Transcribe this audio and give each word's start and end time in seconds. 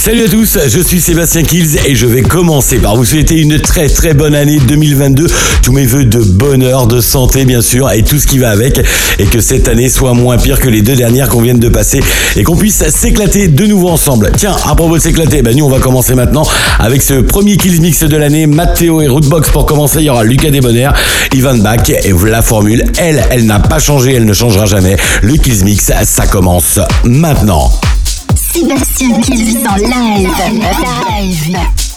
Salut 0.00 0.26
à 0.26 0.28
tous, 0.28 0.56
je 0.68 0.80
suis 0.80 1.00
Sébastien 1.00 1.42
Kills 1.42 1.76
et 1.84 1.96
je 1.96 2.06
vais 2.06 2.22
commencer 2.22 2.78
par 2.78 2.94
vous 2.94 3.04
souhaiter 3.04 3.34
une 3.34 3.60
très 3.60 3.88
très 3.88 4.14
bonne 4.14 4.34
année 4.34 4.60
2022. 4.60 5.26
Tous 5.62 5.72
mes 5.72 5.86
voeux 5.86 6.04
de 6.04 6.20
bonheur, 6.20 6.86
de 6.86 7.00
santé 7.00 7.44
bien 7.44 7.60
sûr 7.60 7.90
et 7.90 8.04
tout 8.04 8.18
ce 8.20 8.28
qui 8.28 8.38
va 8.38 8.50
avec 8.50 8.80
et 9.18 9.24
que 9.24 9.40
cette 9.40 9.66
année 9.66 9.88
soit 9.88 10.14
moins 10.14 10.38
pire 10.38 10.60
que 10.60 10.68
les 10.68 10.82
deux 10.82 10.94
dernières 10.94 11.28
qu'on 11.28 11.42
vient 11.42 11.52
de 11.52 11.68
passer 11.68 12.00
et 12.36 12.44
qu'on 12.44 12.54
puisse 12.56 12.88
s'éclater 12.88 13.48
de 13.48 13.66
nouveau 13.66 13.88
ensemble. 13.88 14.30
Tiens, 14.36 14.54
à 14.64 14.76
propos 14.76 14.96
de 14.96 15.02
s'éclater, 15.02 15.42
ben 15.42 15.54
nous 15.54 15.64
on 15.64 15.70
va 15.70 15.80
commencer 15.80 16.14
maintenant 16.14 16.46
avec 16.78 17.02
ce 17.02 17.14
premier 17.14 17.56
Kills 17.56 17.80
Mix 17.80 18.04
de 18.04 18.16
l'année. 18.16 18.46
Matteo 18.46 19.02
et 19.02 19.08
Rootbox 19.08 19.50
pour 19.50 19.66
commencer, 19.66 19.98
il 19.98 20.04
y 20.04 20.10
aura 20.10 20.22
Lucas 20.22 20.50
Desbonheur, 20.50 20.94
Ivan 21.34 21.56
Bach 21.56 21.90
et 21.90 22.14
la 22.24 22.42
formule, 22.42 22.84
elle, 22.98 23.24
elle 23.30 23.46
n'a 23.46 23.58
pas 23.58 23.80
changé, 23.80 24.14
elle 24.14 24.26
ne 24.26 24.32
changera 24.32 24.64
jamais. 24.64 24.96
Le 25.22 25.34
Kills 25.34 25.64
Mix, 25.64 25.90
ça 26.04 26.26
commence 26.28 26.78
maintenant. 27.02 27.72
Sébastien 28.52 29.20
Kills 29.20 29.66
en 29.68 29.76
live. 29.76 30.30
Live. 30.52 31.87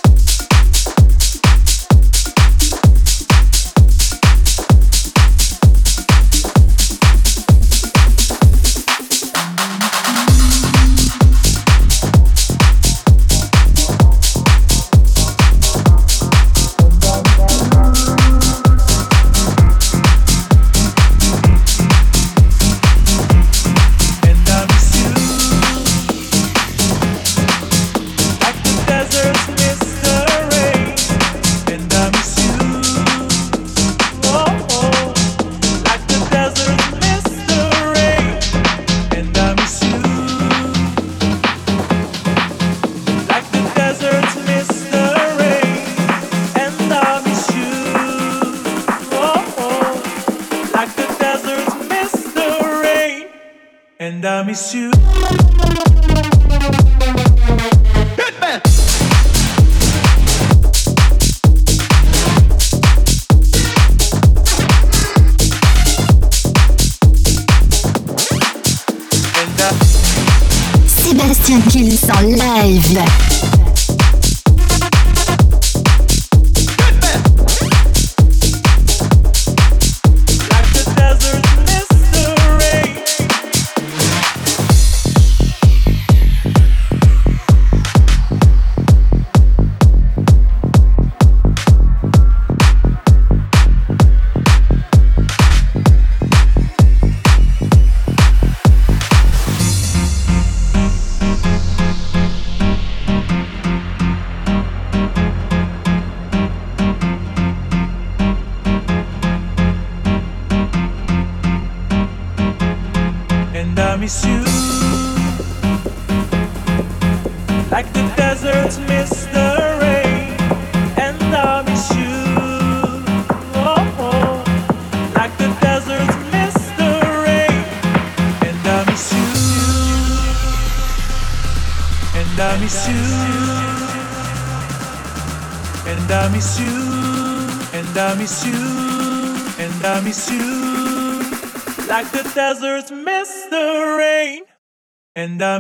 Live. 72.72 73.21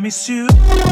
I 0.01 0.03
miss 0.03 0.29
you. 0.29 0.90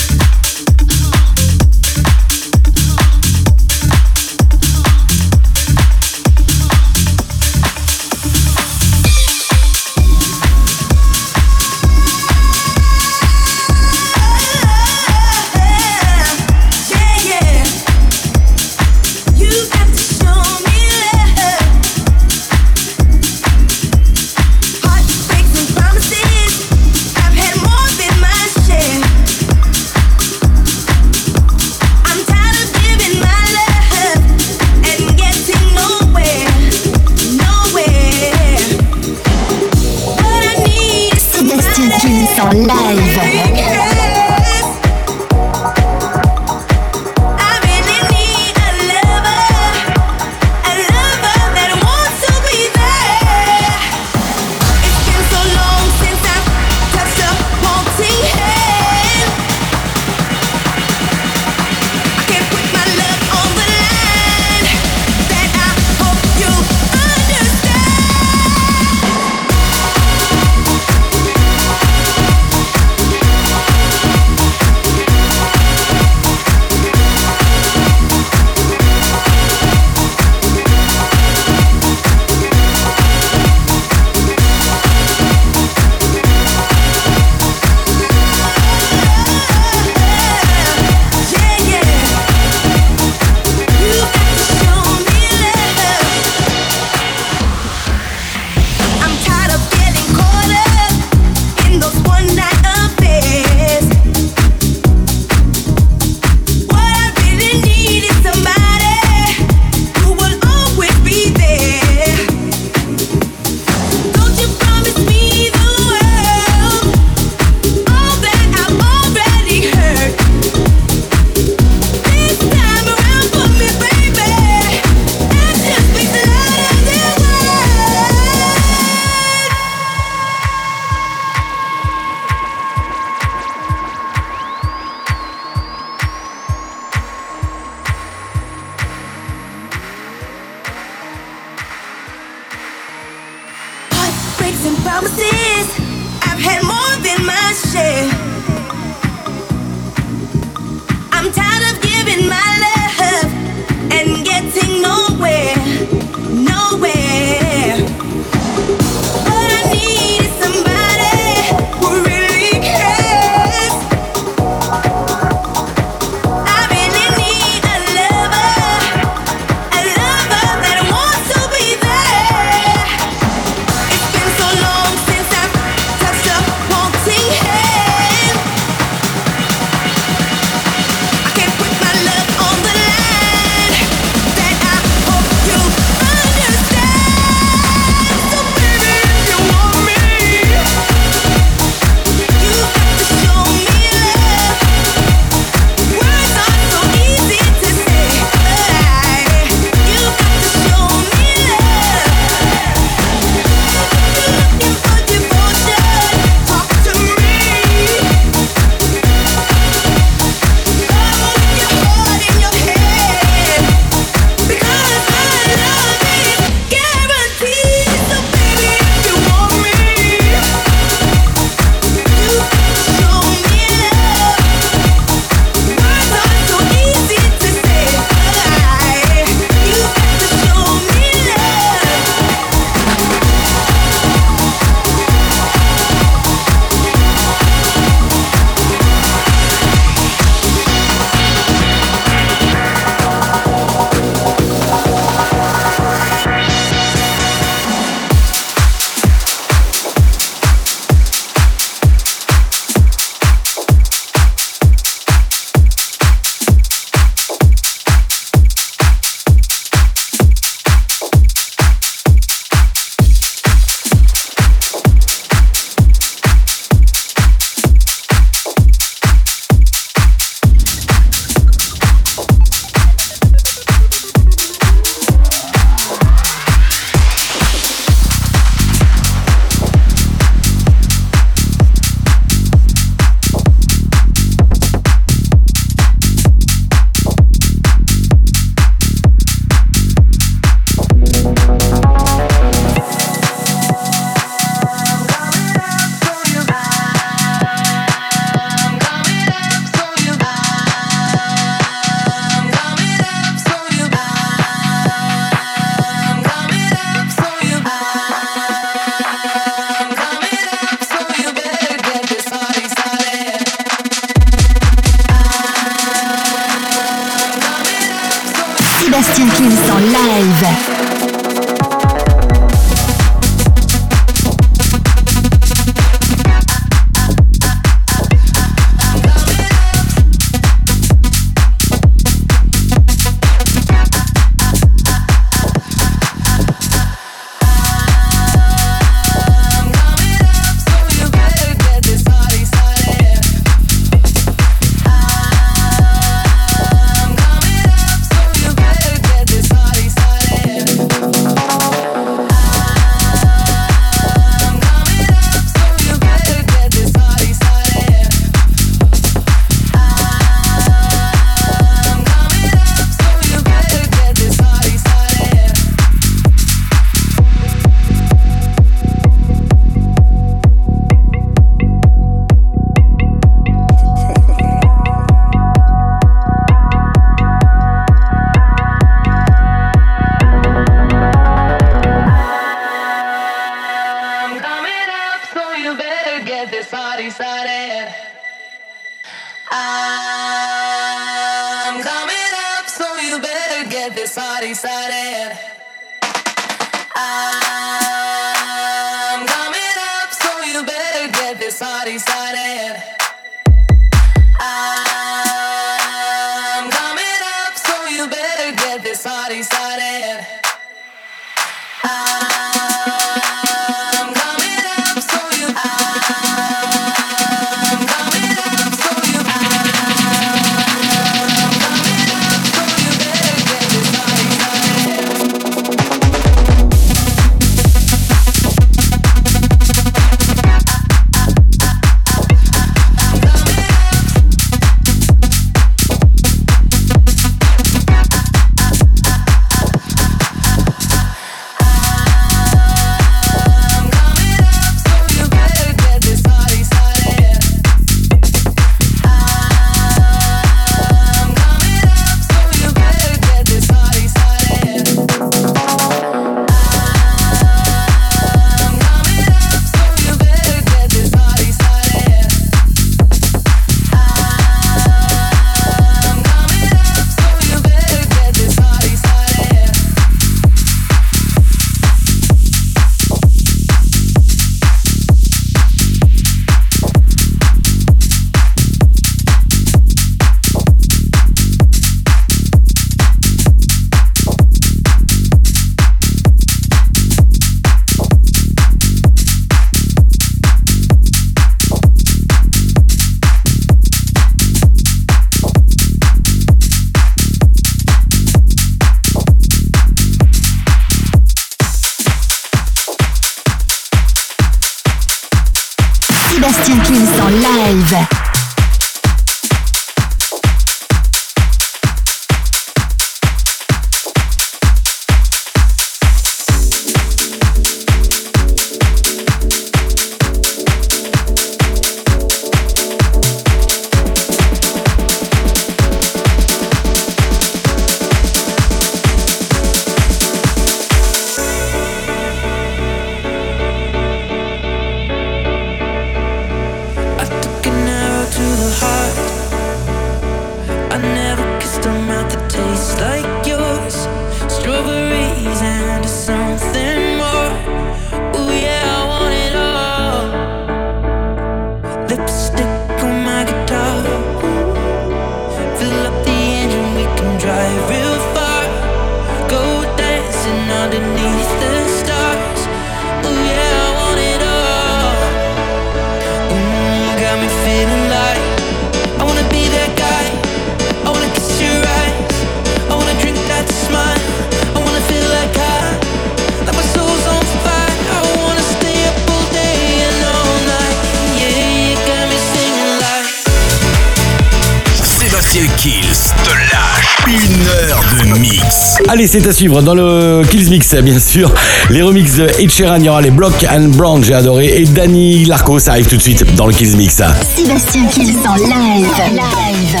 C'est 589.26 589.46
à 589.46 589.52
suivre 589.52 589.82
dans 589.82 589.94
le 589.94 590.42
Kills 590.50 590.70
Mix, 590.70 590.94
bien 590.94 591.18
sûr. 591.18 591.52
Les 591.90 592.00
remixes 592.00 592.36
de 592.36 592.46
Ed 592.58 592.70
Sheeran, 592.70 592.96
il 592.96 593.04
y 593.04 593.08
aura 593.10 593.20
les 593.20 593.30
Block 593.30 593.52
and 593.70 593.90
Brown, 593.90 594.24
j'ai 594.24 594.32
adoré. 594.32 594.80
Et 594.80 594.84
Danny 594.84 595.44
Larco, 595.44 595.78
ça 595.78 595.90
arrive 595.92 596.06
tout 596.06 596.16
de 596.16 596.22
suite 596.22 596.54
dans 596.54 596.66
le 596.66 596.72
Kills 596.72 596.96
Mix. 596.96 597.20
Sébastien 597.54 598.06
Kills 598.06 598.38
en 598.48 598.54
live. 598.54 599.06
live. 599.34 600.00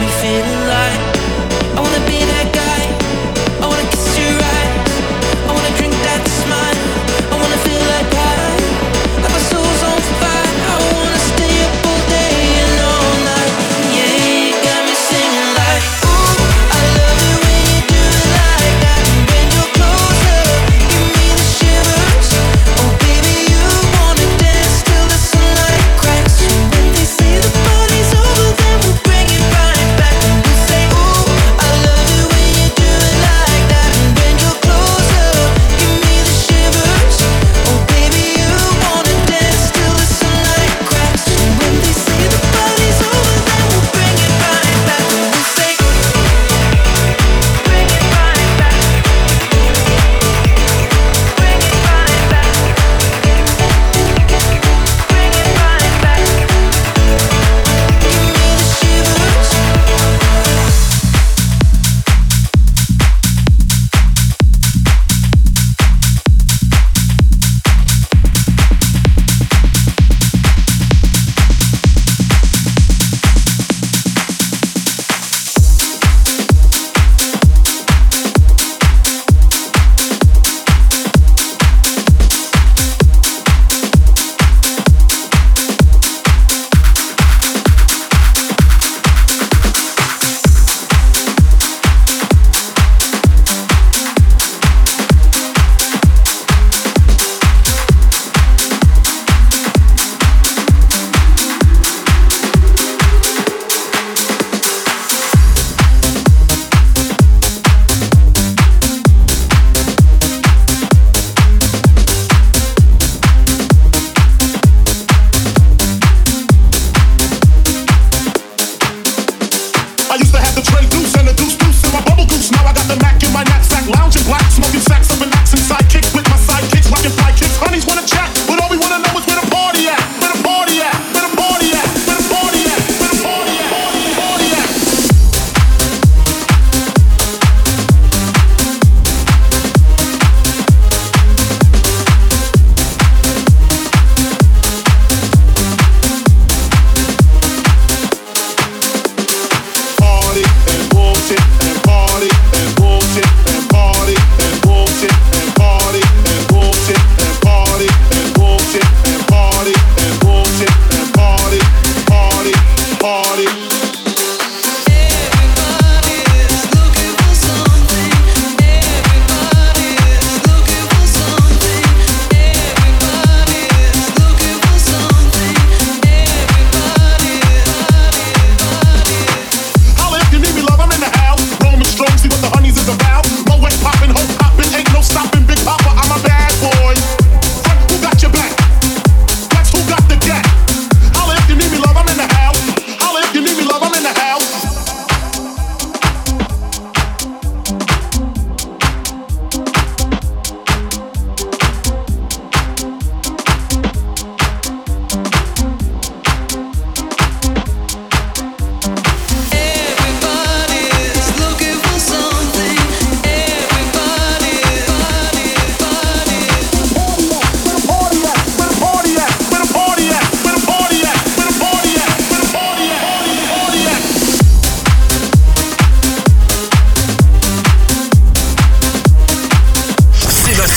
me 0.00 0.06
feeling 0.06 0.67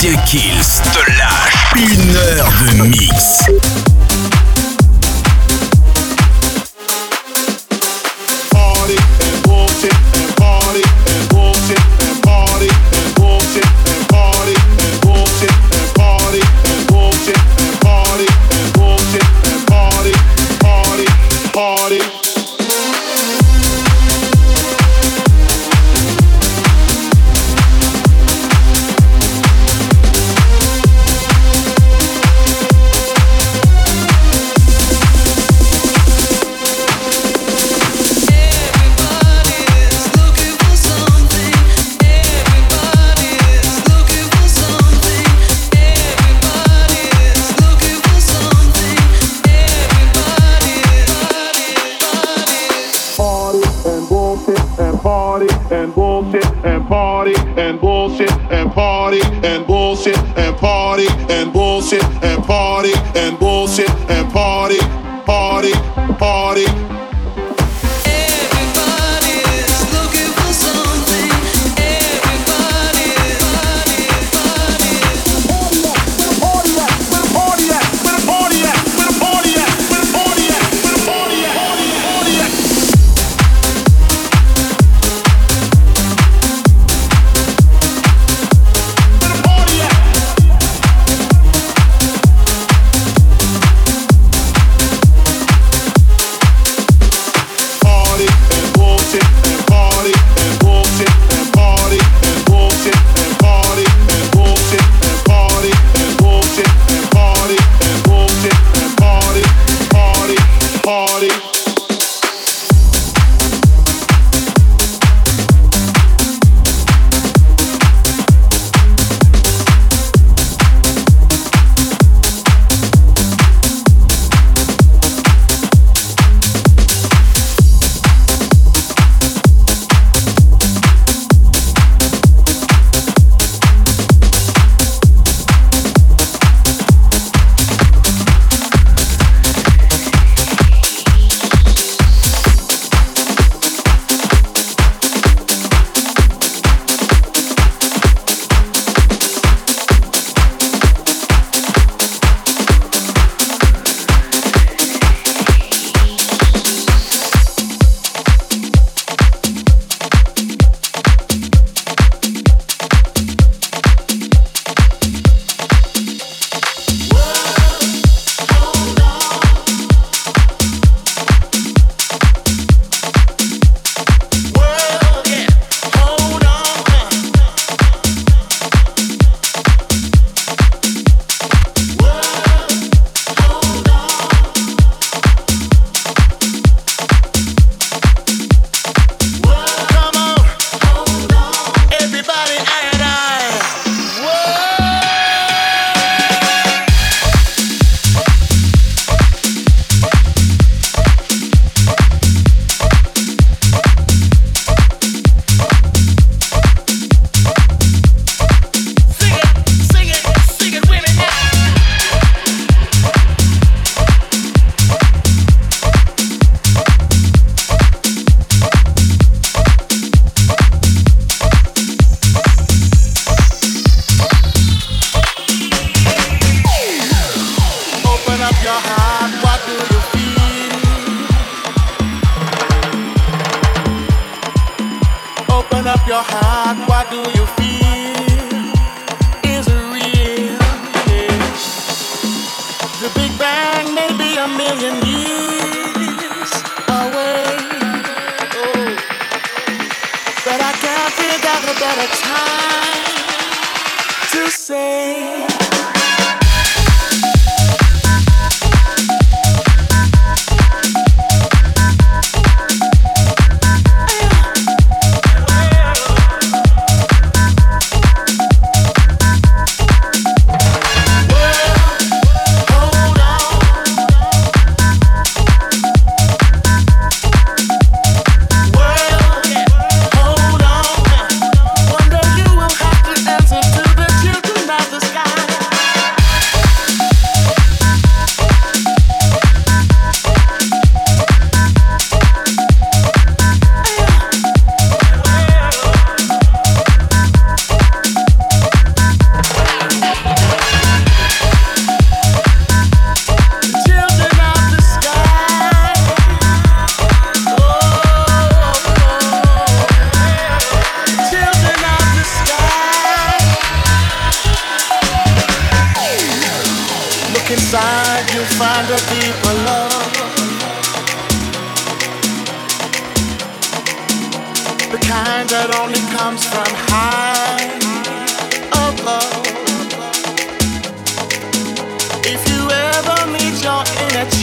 Kills 0.01 0.81
te 0.93 1.11
lâche 1.11 1.75
une 1.75 2.15
heure 2.15 2.51
de 2.59 2.87
mix. 2.87 3.43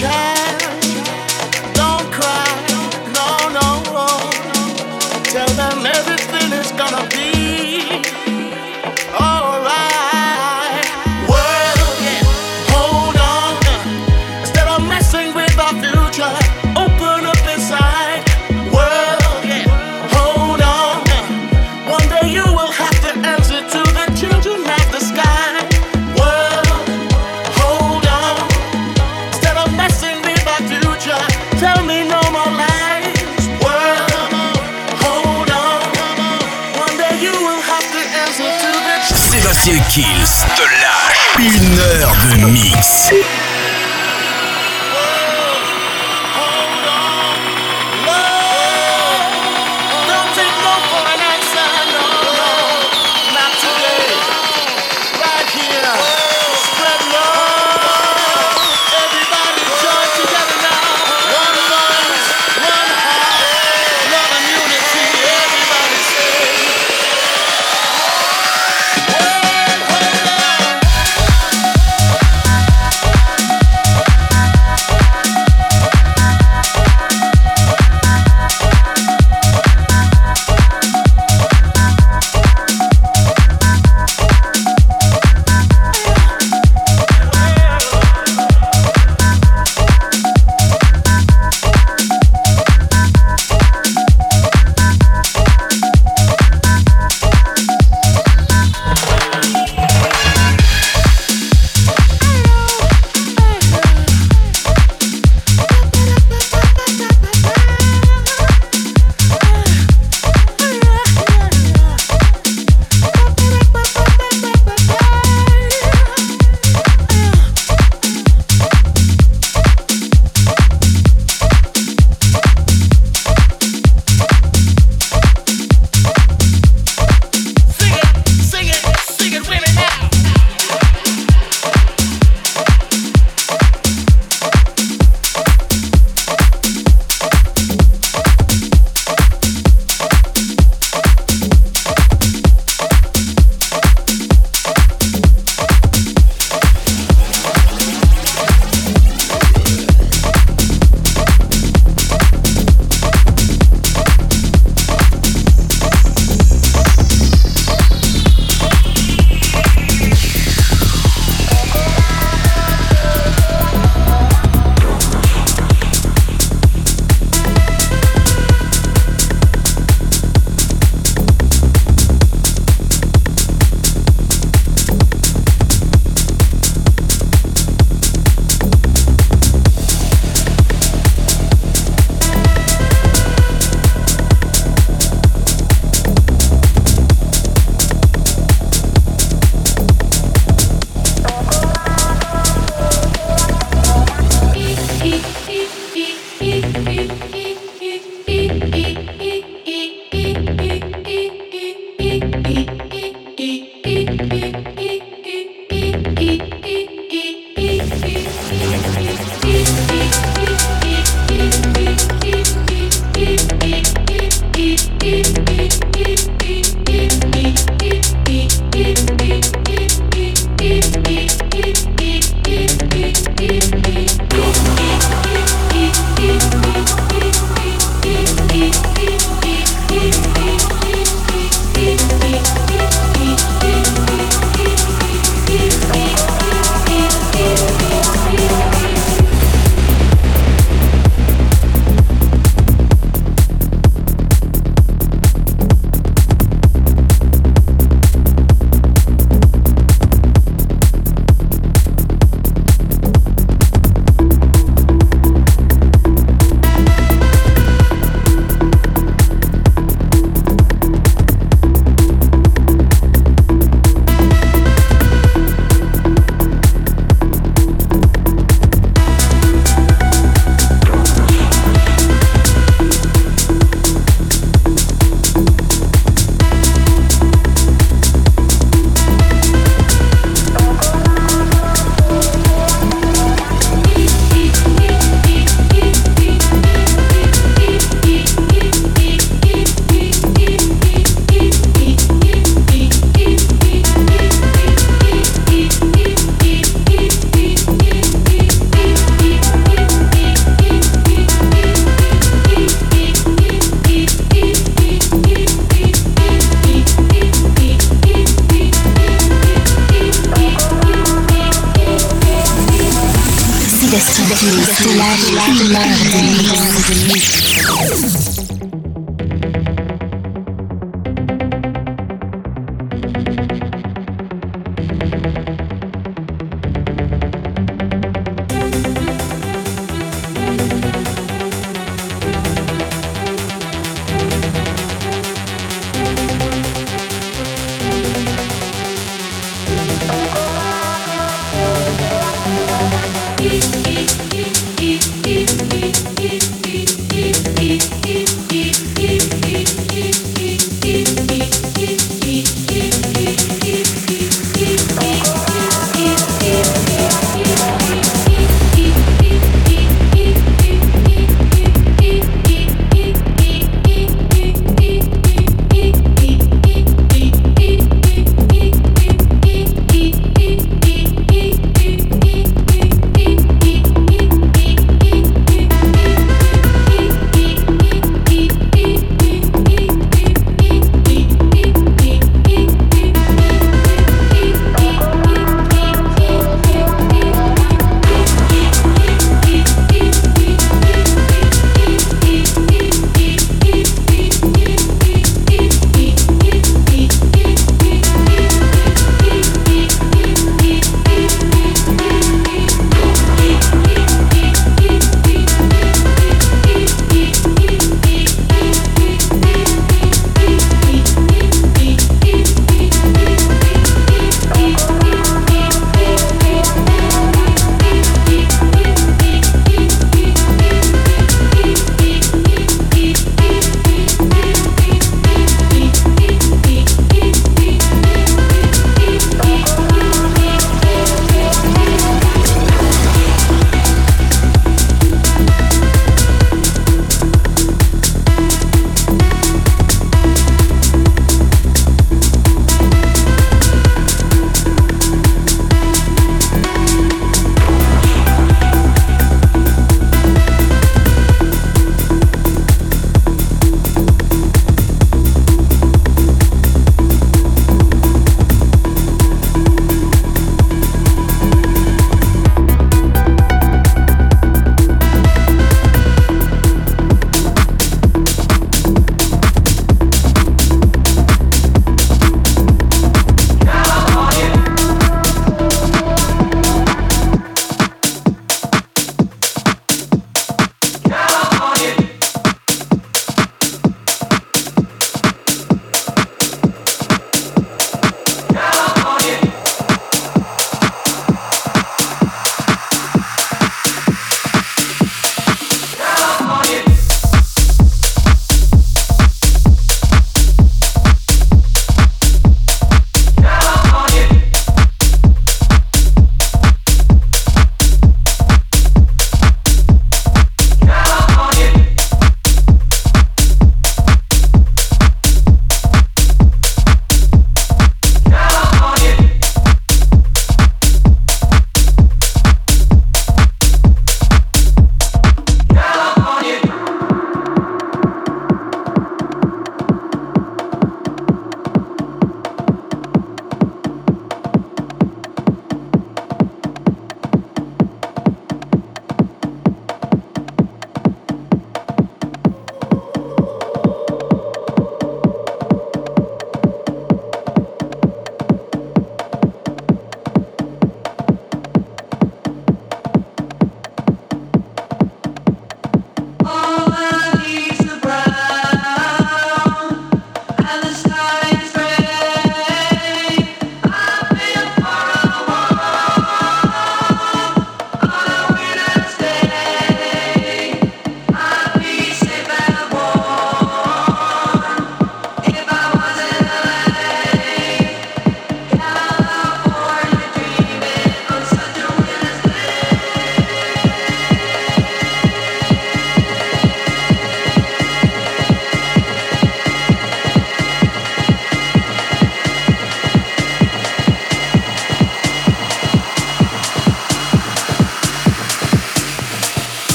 Yeah. 0.00 0.37
Une 41.40 41.78
heure 41.78 42.16
de 42.32 42.46
mix. 42.50 43.12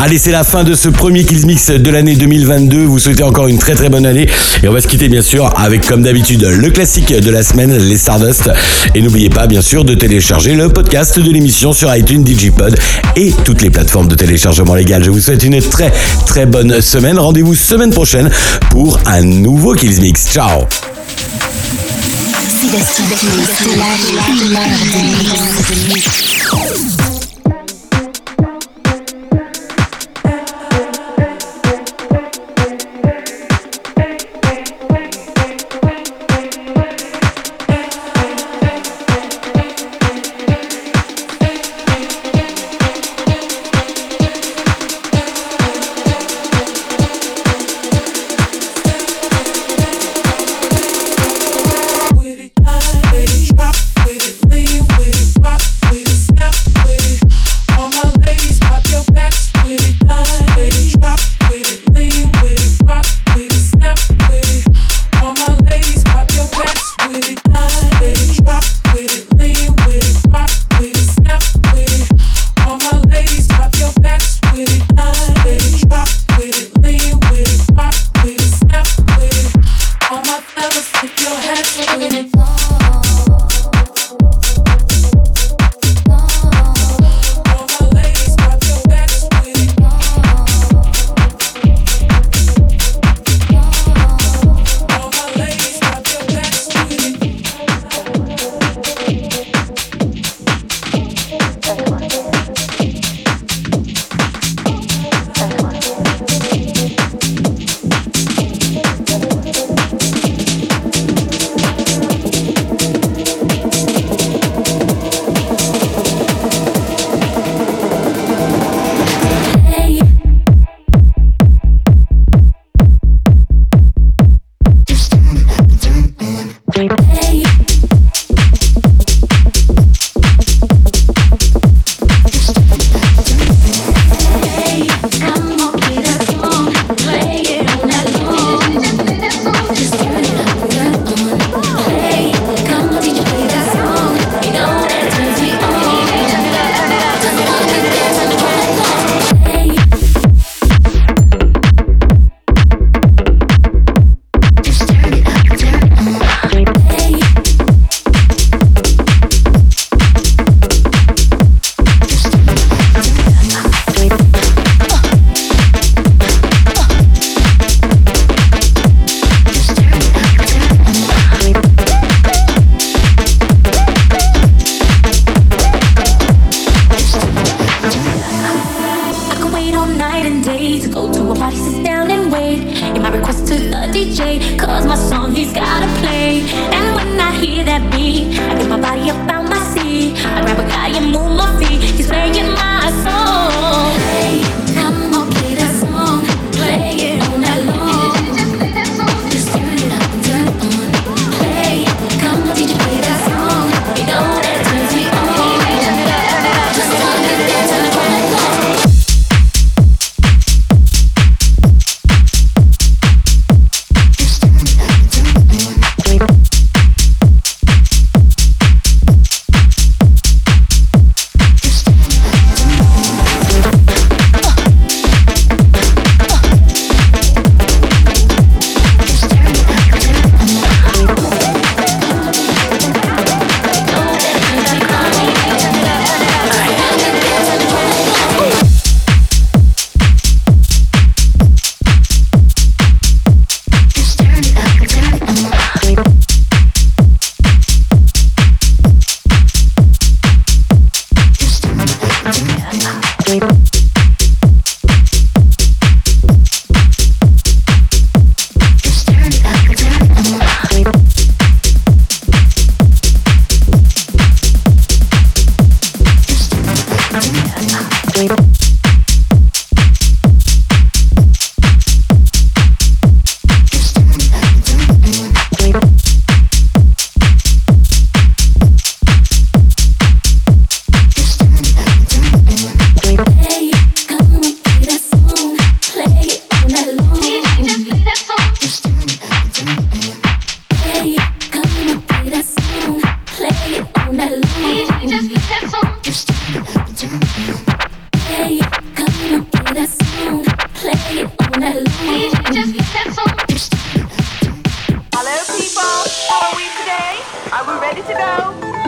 Allez, 0.00 0.18
c'est 0.18 0.30
la 0.30 0.44
fin 0.44 0.62
de 0.62 0.74
ce 0.74 0.88
premier 0.88 1.24
Kills 1.24 1.44
Mix 1.44 1.70
de 1.70 1.90
l'année 1.90 2.14
2022. 2.14 2.84
Vous 2.84 3.00
souhaitez 3.00 3.24
encore 3.24 3.48
une 3.48 3.58
très 3.58 3.74
très 3.74 3.88
bonne 3.88 4.06
année. 4.06 4.28
Et 4.62 4.68
on 4.68 4.72
va 4.72 4.80
se 4.80 4.86
quitter 4.86 5.08
bien 5.08 5.22
sûr 5.22 5.52
avec 5.58 5.84
comme 5.84 6.02
d'habitude 6.02 6.44
le 6.44 6.70
classique 6.70 7.12
de 7.12 7.30
la 7.30 7.42
semaine, 7.42 7.76
les 7.76 7.96
Stardust. 7.96 8.48
Et 8.94 9.02
n'oubliez 9.02 9.28
pas 9.28 9.48
bien 9.48 9.60
sûr 9.60 9.84
de 9.84 9.94
télécharger 9.94 10.54
le 10.54 10.68
podcast 10.68 11.18
de 11.18 11.28
l'émission 11.28 11.72
sur 11.72 11.92
iTunes, 11.94 12.22
Digipod 12.22 12.78
et 13.16 13.32
toutes 13.44 13.60
les 13.60 13.70
plateformes 13.70 14.06
de 14.06 14.14
téléchargement 14.14 14.76
légal. 14.76 15.02
Je 15.02 15.10
vous 15.10 15.20
souhaite 15.20 15.42
une 15.42 15.60
très 15.60 15.92
très 16.26 16.46
bonne 16.46 16.80
semaine. 16.80 17.18
Rendez-vous 17.18 17.56
semaine 17.56 17.90
prochaine 17.90 18.30
pour 18.70 19.00
un 19.04 19.22
nouveau 19.22 19.74
Kills 19.74 20.00
Mix. 20.00 20.28
Ciao. 20.32 20.60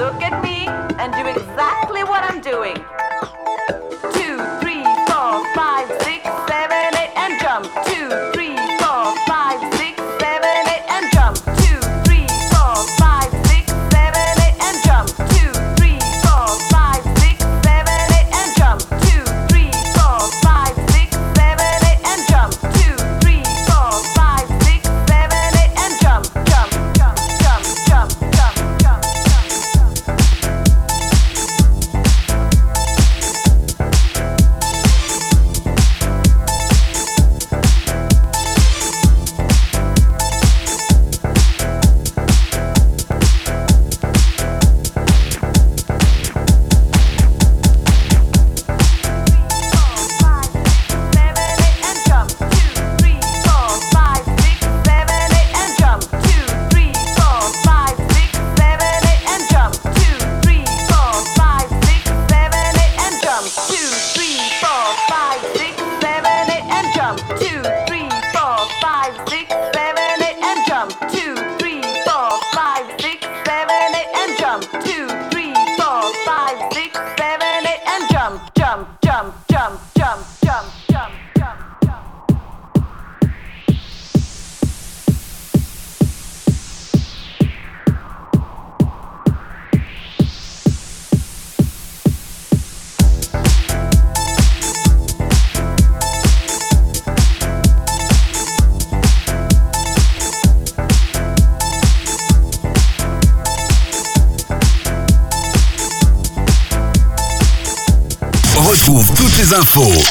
Look 0.00 0.22
at 0.22 0.42
me 0.42 0.66
and 0.66 1.12
doing 1.12 1.39